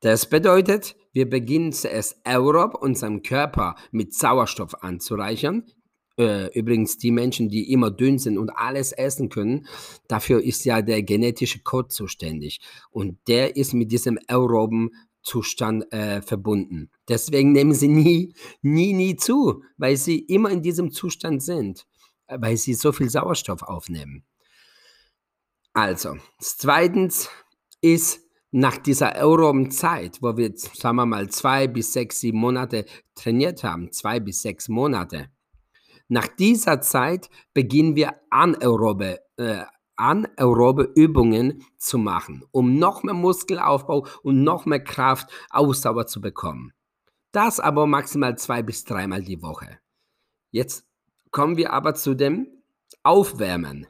Das 0.00 0.28
bedeutet, 0.28 0.96
wir 1.12 1.28
beginnen 1.28 1.72
zuerst 1.72 2.26
aerob 2.26 2.74
unseren 2.82 3.22
Körper 3.22 3.76
mit 3.92 4.14
Sauerstoff 4.14 4.82
anzureichern. 4.82 5.70
Äh, 6.18 6.56
übrigens, 6.58 6.98
die 6.98 7.10
Menschen, 7.10 7.48
die 7.48 7.72
immer 7.72 7.90
dünn 7.90 8.18
sind 8.18 8.38
und 8.38 8.50
alles 8.50 8.92
essen 8.92 9.28
können, 9.28 9.66
dafür 10.08 10.42
ist 10.42 10.64
ja 10.64 10.82
der 10.82 11.02
genetische 11.02 11.60
Code 11.60 11.88
zuständig. 11.88 12.60
Und 12.90 13.18
der 13.28 13.56
ist 13.56 13.72
mit 13.72 13.92
diesem 13.92 14.18
aeroben 14.28 14.90
Zustand 15.22 15.90
äh, 15.92 16.20
verbunden. 16.20 16.90
Deswegen 17.08 17.52
nehmen 17.52 17.74
sie 17.74 17.88
nie, 17.88 18.34
nie, 18.60 18.92
nie 18.92 19.16
zu, 19.16 19.62
weil 19.76 19.96
sie 19.96 20.18
immer 20.18 20.50
in 20.50 20.62
diesem 20.62 20.90
Zustand 20.90 21.42
sind, 21.42 21.86
äh, 22.26 22.38
weil 22.40 22.56
sie 22.56 22.74
so 22.74 22.92
viel 22.92 23.08
Sauerstoff 23.08 23.62
aufnehmen. 23.62 24.24
Also, 25.72 26.16
zweitens 26.38 27.30
ist 27.80 28.20
nach 28.50 28.76
dieser 28.76 29.16
aeroben 29.16 29.70
Zeit, 29.70 30.18
wo 30.20 30.36
wir, 30.36 30.52
sagen 30.54 30.96
wir 30.96 31.06
mal, 31.06 31.30
zwei 31.30 31.66
bis 31.66 31.94
sechs, 31.94 32.20
sieben 32.20 32.38
Monate 32.38 32.84
trainiert 33.14 33.64
haben, 33.64 33.90
zwei 33.90 34.20
bis 34.20 34.42
sechs 34.42 34.68
Monate, 34.68 35.30
nach 36.12 36.28
dieser 36.28 36.82
Zeit 36.82 37.30
beginnen 37.54 37.96
wir 37.96 38.12
anaerobe, 38.28 39.20
äh, 39.38 39.64
anaerobe 39.96 40.92
Übungen 40.94 41.64
zu 41.78 41.96
machen, 41.96 42.44
um 42.50 42.78
noch 42.78 43.02
mehr 43.02 43.14
Muskelaufbau 43.14 44.06
und 44.22 44.44
noch 44.44 44.66
mehr 44.66 44.84
Kraft, 44.84 45.32
Ausdauer 45.48 46.06
zu 46.06 46.20
bekommen. 46.20 46.74
Das 47.32 47.60
aber 47.60 47.86
maximal 47.86 48.36
zwei 48.36 48.62
bis 48.62 48.84
dreimal 48.84 49.22
die 49.22 49.40
Woche. 49.40 49.78
Jetzt 50.50 50.84
kommen 51.30 51.56
wir 51.56 51.72
aber 51.72 51.94
zu 51.94 52.12
dem 52.12 52.46
Aufwärmen. 53.02 53.86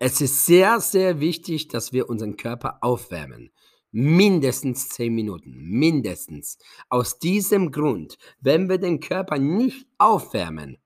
Es 0.00 0.20
ist 0.20 0.46
sehr, 0.46 0.80
sehr 0.80 1.20
wichtig, 1.20 1.68
dass 1.68 1.92
wir 1.92 2.08
unseren 2.08 2.36
Körper 2.36 2.78
aufwärmen. 2.80 3.52
Mindestens 3.92 4.88
zehn 4.88 5.14
Minuten, 5.14 5.52
mindestens. 5.54 6.58
Aus 6.88 7.20
diesem 7.20 7.70
Grund, 7.70 8.18
wenn 8.40 8.68
wir 8.68 8.78
den 8.78 8.98
Körper 8.98 9.38
nicht 9.38 9.86
aufwärmen, 9.98 10.78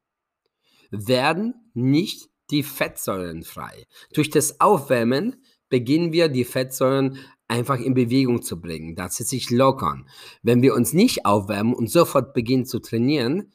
werden 0.91 1.55
nicht 1.75 2.29
die 2.51 2.63
Fettsäuren 2.63 3.43
frei. 3.43 3.87
Durch 4.13 4.31
das 4.31 4.61
Aufwärmen 4.61 5.43
beginnen 5.69 6.13
wir 6.13 6.29
die 6.29 6.45
Fettsäuren 6.45 7.19
einfach 7.47 7.79
in 7.79 7.95
Bewegung 7.95 8.43
zu 8.43 8.61
bringen, 8.61 8.95
dass 8.95 9.17
sie 9.17 9.25
sich 9.25 9.51
lockern. 9.51 10.09
Wenn 10.43 10.63
wir 10.63 10.75
uns 10.75 10.93
nicht 10.93 11.25
aufwärmen 11.25 11.75
und 11.75 11.91
sofort 11.91 12.35
beginnen 12.35 12.67
zu 12.67 12.79
trainieren, 12.79 13.53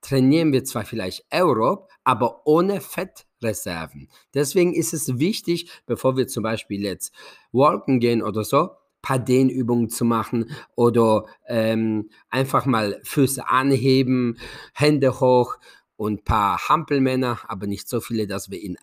trainieren 0.00 0.52
wir 0.52 0.64
zwar 0.64 0.84
vielleicht 0.84 1.24
aerob, 1.30 1.88
aber 2.04 2.46
ohne 2.46 2.80
Fettreserven. 2.80 4.08
Deswegen 4.34 4.74
ist 4.74 4.92
es 4.92 5.18
wichtig, 5.18 5.70
bevor 5.86 6.16
wir 6.16 6.28
zum 6.28 6.42
Beispiel 6.42 6.82
jetzt 6.82 7.12
walken 7.52 8.00
gehen 8.00 8.22
oder 8.22 8.44
so, 8.44 8.70
paar 9.02 9.18
Dehnübungen 9.20 9.88
zu 9.88 10.04
machen 10.04 10.50
oder 10.74 11.26
ähm, 11.46 12.10
einfach 12.28 12.66
mal 12.66 13.00
Füße 13.04 13.48
anheben, 13.48 14.38
Hände 14.74 15.20
hoch 15.20 15.56
und 15.96 16.24
paar 16.24 16.68
Hampelmänner, 16.68 17.40
aber 17.48 17.66
nicht 17.66 17.88
so 17.88 18.00
viele, 18.00 18.26
dass 18.26 18.50
wir 18.50 18.62
in 18.62 18.76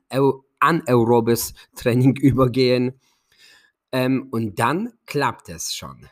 anaerobes 0.59 1.53
Training 1.75 2.15
übergehen. 2.21 2.99
Ähm, 3.91 4.27
und 4.31 4.59
dann 4.59 4.93
klappt 5.05 5.49
es 5.49 5.75
schon. 5.75 6.07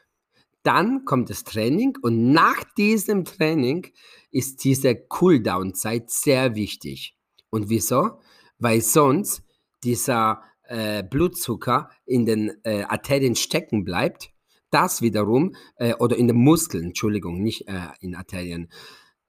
Dann 0.63 1.05
kommt 1.05 1.31
das 1.31 1.43
Training 1.43 1.98
und 2.01 2.31
nach 2.31 2.63
diesem 2.77 3.25
Training 3.25 3.88
ist 4.29 4.63
diese 4.63 4.96
Cooldown-Zeit 4.96 6.12
sehr 6.12 6.55
wichtig. 6.55 7.15
Und 7.50 7.70
wieso? 7.70 8.20
Weil 8.60 8.81
sonst 8.81 9.43
dieser 9.84 10.43
äh, 10.72 11.03
Blutzucker 11.03 11.89
in 12.05 12.25
den 12.25 12.51
äh, 12.63 12.84
Arterien 12.84 13.36
stecken 13.36 13.84
bleibt. 13.84 14.31
Das 14.70 15.01
wiederum, 15.01 15.55
äh, 15.75 15.96
oder 15.96 16.15
in 16.15 16.27
den 16.27 16.38
Muskeln, 16.38 16.86
Entschuldigung, 16.86 17.41
nicht 17.41 17.67
äh, 17.67 17.88
in 18.00 18.15
Arterien, 18.15 18.70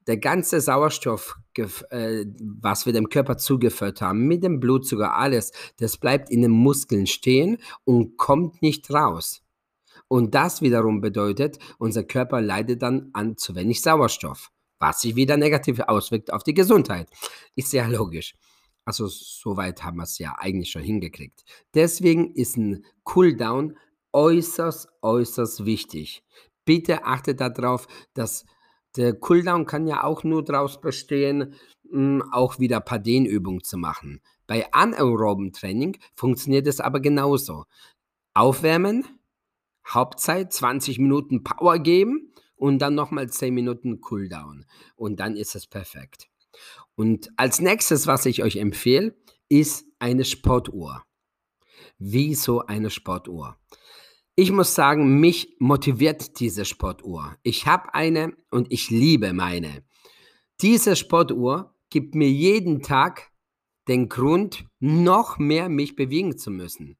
der 0.06 0.16
ganze 0.16 0.60
Sauerstoff, 0.60 1.36
äh, 1.56 2.24
was 2.40 2.86
wir 2.86 2.92
dem 2.92 3.08
Körper 3.08 3.36
zugeführt 3.36 4.00
haben, 4.00 4.26
mit 4.26 4.42
dem 4.42 4.60
Blutzucker, 4.60 5.14
alles, 5.14 5.52
das 5.78 5.96
bleibt 5.96 6.30
in 6.30 6.42
den 6.42 6.50
Muskeln 6.50 7.06
stehen 7.06 7.58
und 7.84 8.16
kommt 8.16 8.62
nicht 8.62 8.90
raus. 8.90 9.42
Und 10.08 10.34
das 10.34 10.60
wiederum 10.60 11.00
bedeutet, 11.00 11.58
unser 11.78 12.04
Körper 12.04 12.40
leidet 12.40 12.82
dann 12.82 13.10
an 13.12 13.36
zu 13.36 13.54
wenig 13.54 13.80
Sauerstoff, 13.80 14.50
was 14.78 15.00
sich 15.00 15.16
wieder 15.16 15.36
negativ 15.36 15.80
auswirkt 15.80 16.32
auf 16.32 16.42
die 16.42 16.54
Gesundheit. 16.54 17.08
Ist 17.56 17.70
sehr 17.70 17.88
logisch. 17.88 18.34
Also 18.84 19.06
soweit 19.06 19.84
haben 19.84 19.98
wir 19.98 20.02
es 20.02 20.18
ja 20.18 20.34
eigentlich 20.38 20.70
schon 20.70 20.82
hingekriegt. 20.82 21.44
Deswegen 21.74 22.34
ist 22.34 22.56
ein 22.56 22.84
Cooldown 23.04 23.76
äußerst, 24.12 24.88
äußerst 25.02 25.64
wichtig. 25.64 26.22
Bitte 26.64 27.04
achtet 27.04 27.40
darauf, 27.40 27.86
dass 28.14 28.44
der 28.96 29.14
Cooldown 29.14 29.66
kann 29.66 29.86
ja 29.86 30.04
auch 30.04 30.24
nur 30.24 30.44
daraus 30.44 30.80
bestehen, 30.80 31.54
hm, 31.90 32.22
auch 32.32 32.58
wieder 32.58 32.78
ein 32.78 32.84
paar 32.84 32.98
Dehnübungen 32.98 33.62
zu 33.62 33.76
machen. 33.76 34.20
Bei 34.46 34.72
anaeroben 34.72 35.52
Training 35.52 35.98
funktioniert 36.14 36.66
es 36.66 36.80
aber 36.80 37.00
genauso. 37.00 37.64
Aufwärmen, 38.34 39.04
Hauptzeit 39.88 40.52
20 40.52 40.98
Minuten 40.98 41.42
Power 41.42 41.78
geben 41.78 42.32
und 42.54 42.78
dann 42.78 42.94
nochmal 42.94 43.28
10 43.28 43.54
Minuten 43.54 44.00
Cooldown. 44.00 44.66
Und 44.94 45.20
dann 45.20 45.36
ist 45.36 45.54
es 45.54 45.66
perfekt. 45.66 46.28
Und 46.94 47.30
als 47.36 47.60
nächstes, 47.60 48.06
was 48.06 48.26
ich 48.26 48.42
euch 48.42 48.56
empfehle, 48.56 49.14
ist 49.48 49.86
eine 49.98 50.24
Sportuhr. 50.24 51.02
Wieso 51.98 52.66
eine 52.66 52.90
Sportuhr? 52.90 53.56
Ich 54.34 54.50
muss 54.50 54.74
sagen, 54.74 55.20
mich 55.20 55.56
motiviert 55.58 56.40
diese 56.40 56.64
Sportuhr. 56.64 57.36
Ich 57.42 57.66
habe 57.66 57.92
eine 57.92 58.34
und 58.50 58.72
ich 58.72 58.88
liebe 58.88 59.34
meine. 59.34 59.84
Diese 60.62 60.96
Sportuhr 60.96 61.74
gibt 61.90 62.14
mir 62.14 62.30
jeden 62.30 62.80
Tag 62.80 63.30
den 63.88 64.08
Grund, 64.08 64.64
noch 64.80 65.38
mehr 65.38 65.68
mich 65.68 65.96
bewegen 65.96 66.38
zu 66.38 66.50
müssen. 66.50 66.96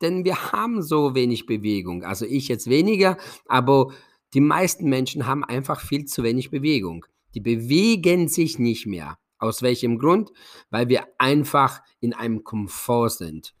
Denn 0.00 0.24
wir 0.24 0.52
haben 0.52 0.80
so 0.80 1.14
wenig 1.14 1.44
Bewegung. 1.44 2.02
Also 2.02 2.24
ich 2.24 2.48
jetzt 2.48 2.70
weniger, 2.70 3.18
aber 3.44 3.92
die 4.32 4.40
meisten 4.40 4.88
Menschen 4.88 5.26
haben 5.26 5.44
einfach 5.44 5.82
viel 5.82 6.06
zu 6.06 6.22
wenig 6.22 6.50
Bewegung. 6.50 7.04
Die 7.34 7.40
bewegen 7.40 8.26
sich 8.28 8.58
nicht 8.58 8.86
mehr. 8.86 9.18
Aus 9.36 9.60
welchem 9.60 9.98
Grund? 9.98 10.30
Weil 10.70 10.88
wir 10.88 11.06
einfach 11.18 11.82
in 12.00 12.14
einem 12.14 12.42
Komfort 12.42 13.10
sind 13.10 13.54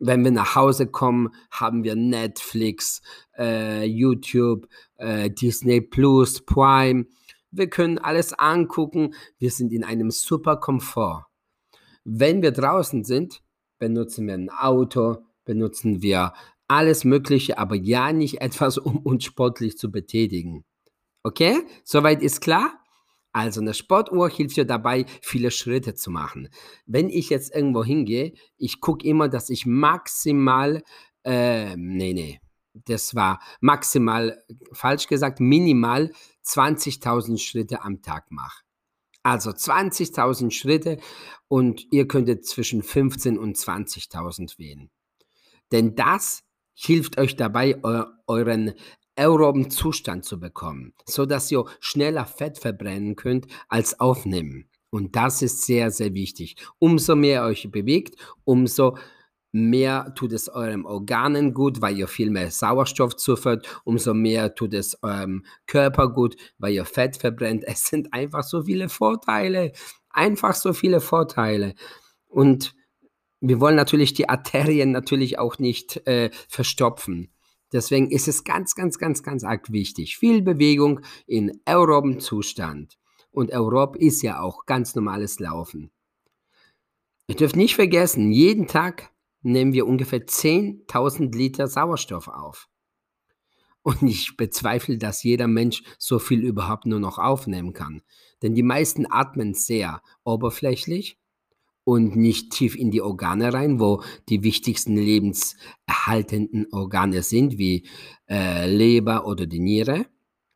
wenn 0.00 0.24
wir 0.24 0.30
nach 0.32 0.56
Hause 0.56 0.86
kommen, 0.86 1.30
haben 1.50 1.84
wir 1.84 1.94
Netflix, 1.94 3.02
äh, 3.38 3.84
YouTube, 3.84 4.66
äh, 4.96 5.30
Disney 5.30 5.80
Plus, 5.80 6.44
Prime. 6.44 7.06
Wir 7.50 7.68
können 7.68 7.98
alles 7.98 8.32
angucken. 8.32 9.14
Wir 9.38 9.50
sind 9.50 9.72
in 9.72 9.84
einem 9.84 10.10
super 10.10 10.56
Komfort. 10.56 11.26
Wenn 12.04 12.42
wir 12.42 12.50
draußen 12.50 13.04
sind, 13.04 13.42
benutzen 13.78 14.26
wir 14.26 14.34
ein 14.34 14.50
Auto, 14.50 15.18
benutzen 15.44 16.02
wir 16.02 16.32
alles 16.66 17.04
Mögliche, 17.04 17.58
aber 17.58 17.76
ja 17.76 18.12
nicht 18.12 18.40
etwas, 18.40 18.78
um 18.78 18.98
uns 18.98 19.24
sportlich 19.24 19.76
zu 19.76 19.90
betätigen. 19.90 20.64
Okay? 21.22 21.60
Soweit 21.84 22.22
ist 22.22 22.40
klar? 22.40 22.79
Also 23.32 23.60
eine 23.60 23.74
Sportuhr 23.74 24.28
hilft 24.28 24.56
dir 24.56 24.64
dabei, 24.64 25.06
viele 25.22 25.50
Schritte 25.50 25.94
zu 25.94 26.10
machen. 26.10 26.48
Wenn 26.86 27.08
ich 27.08 27.30
jetzt 27.30 27.54
irgendwo 27.54 27.84
hingehe, 27.84 28.32
ich 28.56 28.80
gucke 28.80 29.06
immer, 29.06 29.28
dass 29.28 29.50
ich 29.50 29.66
maximal, 29.66 30.82
äh, 31.24 31.76
nee, 31.76 32.12
nee, 32.12 32.40
das 32.72 33.14
war 33.14 33.40
maximal, 33.60 34.42
falsch 34.72 35.06
gesagt, 35.06 35.40
minimal 35.40 36.12
20.000 36.44 37.38
Schritte 37.38 37.82
am 37.82 38.02
Tag 38.02 38.30
mache. 38.30 38.62
Also 39.22 39.50
20.000 39.50 40.50
Schritte 40.50 40.98
und 41.48 41.86
ihr 41.92 42.08
könntet 42.08 42.46
zwischen 42.46 42.82
15 42.82 43.38
und 43.38 43.56
20.000 43.56 44.58
wählen. 44.58 44.90
Denn 45.72 45.94
das 45.94 46.42
hilft 46.74 47.18
euch 47.18 47.36
dabei, 47.36 47.80
euren 48.26 48.72
aeroben 49.20 49.70
Zustand 49.70 50.24
zu 50.24 50.40
bekommen, 50.40 50.94
so 51.04 51.26
dass 51.26 51.50
ihr 51.52 51.64
schneller 51.80 52.26
Fett 52.26 52.58
verbrennen 52.58 53.16
könnt 53.16 53.46
als 53.68 54.00
aufnehmen. 54.00 54.68
Und 54.90 55.14
das 55.14 55.42
ist 55.42 55.62
sehr, 55.66 55.90
sehr 55.90 56.14
wichtig. 56.14 56.56
Umso 56.78 57.14
mehr 57.14 57.42
ihr 57.42 57.46
euch 57.46 57.70
bewegt, 57.70 58.16
umso 58.44 58.96
mehr 59.52 60.12
tut 60.14 60.32
es 60.32 60.48
eurem 60.48 60.84
Organen 60.84 61.54
gut, 61.54 61.80
weil 61.80 61.96
ihr 61.96 62.08
viel 62.08 62.30
mehr 62.30 62.50
Sauerstoff 62.50 63.16
zuführt, 63.16 63.66
umso 63.84 64.14
mehr 64.14 64.54
tut 64.54 64.74
es 64.74 65.00
eurem 65.02 65.44
Körper 65.66 66.08
gut, 66.08 66.36
weil 66.58 66.72
ihr 66.72 66.84
Fett 66.84 67.16
verbrennt. 67.16 67.64
Es 67.66 67.84
sind 67.84 68.12
einfach 68.12 68.42
so 68.42 68.62
viele 68.62 68.88
Vorteile, 68.88 69.72
einfach 70.10 70.54
so 70.54 70.72
viele 70.72 71.00
Vorteile. 71.00 71.74
Und 72.26 72.74
wir 73.40 73.60
wollen 73.60 73.76
natürlich 73.76 74.14
die 74.14 74.28
Arterien 74.28 74.92
natürlich 74.92 75.38
auch 75.38 75.58
nicht 75.58 76.06
äh, 76.06 76.30
verstopfen. 76.48 77.32
Deswegen 77.72 78.10
ist 78.10 78.28
es 78.28 78.44
ganz, 78.44 78.74
ganz, 78.74 78.98
ganz, 78.98 79.22
ganz 79.22 79.44
arg 79.44 79.70
wichtig. 79.70 80.16
Viel 80.16 80.42
Bewegung 80.42 81.00
in 81.26 81.60
aeroben 81.64 82.20
Zustand. 82.20 82.98
Und 83.30 83.52
aerob 83.52 83.96
ist 83.96 84.22
ja 84.22 84.40
auch 84.40 84.66
ganz 84.66 84.94
normales 84.94 85.38
Laufen. 85.38 85.90
Ihr 87.28 87.36
dürft 87.36 87.54
nicht 87.54 87.76
vergessen, 87.76 88.32
jeden 88.32 88.66
Tag 88.66 89.10
nehmen 89.42 89.72
wir 89.72 89.86
ungefähr 89.86 90.26
10.000 90.26 91.32
Liter 91.34 91.68
Sauerstoff 91.68 92.26
auf. 92.26 92.68
Und 93.82 94.02
ich 94.02 94.36
bezweifle, 94.36 94.98
dass 94.98 95.22
jeder 95.22 95.46
Mensch 95.46 95.82
so 95.98 96.18
viel 96.18 96.44
überhaupt 96.44 96.86
nur 96.86 97.00
noch 97.00 97.18
aufnehmen 97.18 97.72
kann. 97.72 98.02
Denn 98.42 98.54
die 98.54 98.62
meisten 98.62 99.06
atmen 99.10 99.54
sehr 99.54 100.02
oberflächlich 100.24 101.18
und 101.84 102.16
nicht 102.16 102.52
tief 102.52 102.76
in 102.76 102.90
die 102.90 103.02
Organe 103.02 103.52
rein, 103.52 103.80
wo 103.80 104.02
die 104.28 104.42
wichtigsten 104.42 104.96
lebenserhaltenden 104.96 106.66
Organe 106.72 107.22
sind, 107.22 107.58
wie 107.58 107.86
äh, 108.28 108.70
Leber 108.70 109.26
oder 109.26 109.46
die 109.46 109.60
Niere. 109.60 110.06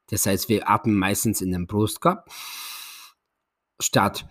Das 0.08 0.26
heißt, 0.26 0.48
wir 0.48 0.68
atmen 0.68 0.96
meistens 0.96 1.40
in 1.40 1.50
den 1.50 1.66
Brustkorb 1.66 2.28
statt 3.80 4.28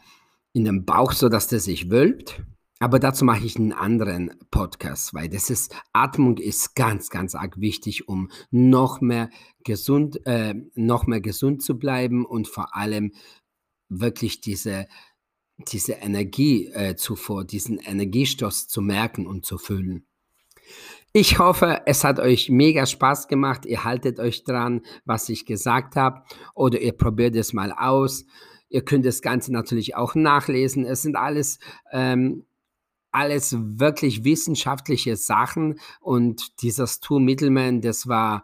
in 0.54 0.66
den 0.66 0.86
Bauch, 0.86 1.12
sodass 1.12 1.48
der 1.48 1.60
sich 1.60 1.90
wölbt. 1.90 2.42
Aber 2.80 3.00
dazu 3.00 3.24
mache 3.24 3.46
ich 3.46 3.56
einen 3.56 3.72
anderen 3.72 4.32
Podcast, 4.52 5.14
weil 5.14 5.30
das 5.30 5.50
ist, 5.50 5.74
Atmung 5.94 6.38
ist 6.38 6.76
ganz, 6.76 7.10
ganz 7.10 7.34
arg 7.34 7.60
wichtig, 7.60 8.10
um 8.10 8.30
noch 8.52 9.00
mehr 9.00 9.30
gesund, 9.64 10.20
äh, 10.26 10.54
noch 10.76 11.08
mehr 11.08 11.22
gesund 11.22 11.64
zu 11.64 11.80
bleiben 11.80 12.26
und 12.26 12.48
vor 12.48 12.76
allem 12.76 13.14
wirklich 13.88 14.42
diese 14.42 14.88
diese 15.58 15.94
Energiezufuhr, 15.94 17.42
äh, 17.42 17.46
diesen 17.46 17.78
Energiestoß 17.78 18.68
zu 18.68 18.82
merken 18.82 19.28
und 19.28 19.46
zu 19.46 19.58
fühlen. 19.58 20.06
Ich 21.14 21.38
hoffe, 21.38 21.82
es 21.86 22.04
hat 22.04 22.20
euch 22.20 22.50
mega 22.50 22.86
Spaß 22.86 23.28
gemacht. 23.28 23.66
Ihr 23.66 23.84
haltet 23.84 24.20
euch 24.20 24.44
dran, 24.44 24.82
was 25.06 25.30
ich 25.30 25.46
gesagt 25.46 25.96
habe, 25.96 26.24
oder 26.56 26.82
ihr 26.82 26.94
probiert 26.94 27.36
es 27.36 27.54
mal 27.54 27.72
aus. 27.72 28.26
Ihr 28.70 28.84
könnt 28.84 29.06
das 29.06 29.22
Ganze 29.22 29.54
natürlich 29.54 29.96
auch 29.96 30.16
nachlesen. 30.16 30.86
Es 30.86 31.04
sind 31.04 31.16
alles 31.16 31.60
ähm, 31.92 32.46
alles 33.14 33.56
wirklich 33.60 34.24
wissenschaftliche 34.24 35.16
Sachen 35.16 35.80
und 36.02 36.62
dieser 36.64 36.88
Stu 36.88 37.20
Middleman, 37.20 37.80
das 37.80 38.08
war, 38.08 38.44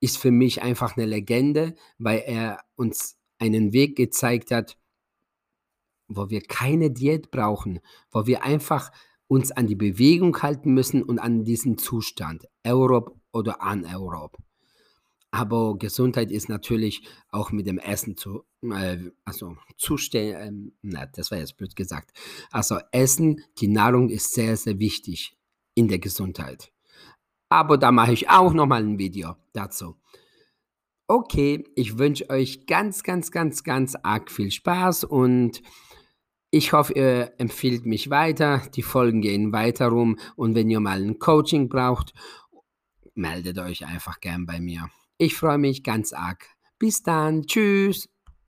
ist 0.00 0.16
für 0.16 0.30
mich 0.30 0.62
einfach 0.62 0.96
eine 0.96 1.06
Legende, 1.06 1.74
weil 1.98 2.22
er 2.24 2.60
uns 2.76 3.18
einen 3.38 3.72
Weg 3.72 3.96
gezeigt 3.96 4.52
hat, 4.52 4.76
wo 6.08 6.30
wir 6.30 6.40
keine 6.42 6.90
Diät 6.90 7.30
brauchen, 7.30 7.80
wo 8.10 8.26
wir 8.26 8.42
einfach 8.42 8.90
uns 9.28 9.50
an 9.50 9.66
die 9.66 9.74
Bewegung 9.74 10.40
halten 10.42 10.72
müssen 10.72 11.02
und 11.02 11.18
an 11.18 11.44
diesen 11.44 11.78
Zustand, 11.78 12.46
Europe 12.64 13.12
oder 13.32 13.62
anaerob. 13.62 14.36
Aber 15.30 15.76
Gesundheit 15.76 16.30
ist 16.30 16.48
natürlich 16.48 17.06
auch 17.30 17.50
mit 17.50 17.66
dem 17.66 17.78
Essen 17.78 18.16
zu, 18.16 18.44
äh, 18.62 18.98
also 19.24 19.56
zustellen, 19.76 20.68
äh, 20.68 20.70
na, 20.82 21.06
das 21.06 21.30
war 21.30 21.38
jetzt 21.38 21.56
blöd 21.56 21.76
gesagt. 21.76 22.12
Also 22.50 22.78
Essen, 22.92 23.42
die 23.58 23.68
Nahrung 23.68 24.08
ist 24.08 24.32
sehr, 24.32 24.56
sehr 24.56 24.78
wichtig 24.78 25.36
in 25.74 25.88
der 25.88 25.98
Gesundheit. 25.98 26.72
Aber 27.48 27.76
da 27.76 27.92
mache 27.92 28.12
ich 28.12 28.30
auch 28.30 28.52
nochmal 28.54 28.82
ein 28.82 28.98
Video 28.98 29.36
dazu. 29.52 29.96
Okay, 31.08 31.64
ich 31.76 31.98
wünsche 31.98 32.30
euch 32.30 32.66
ganz, 32.66 33.02
ganz, 33.02 33.30
ganz, 33.30 33.62
ganz 33.62 33.94
arg 34.02 34.30
viel 34.30 34.50
Spaß 34.50 35.04
und 35.04 35.62
ich 36.50 36.72
hoffe, 36.72 36.92
ihr 36.94 37.32
empfiehlt 37.38 37.86
mich 37.86 38.10
weiter. 38.10 38.62
Die 38.74 38.82
Folgen 38.82 39.20
gehen 39.20 39.52
weiter 39.52 39.88
rum 39.88 40.18
und 40.36 40.54
wenn 40.54 40.70
ihr 40.70 40.80
mal 40.80 41.02
ein 41.02 41.18
Coaching 41.18 41.68
braucht, 41.68 42.12
meldet 43.14 43.58
euch 43.58 43.86
einfach 43.86 44.20
gern 44.20 44.46
bei 44.46 44.60
mir. 44.60 44.88
Ich 45.18 45.34
freue 45.34 45.58
mich 45.58 45.82
ganz 45.82 46.12
arg. 46.12 46.46
Bis 46.78 47.02
dann. 47.02 47.46
Tschüss. 47.46 48.08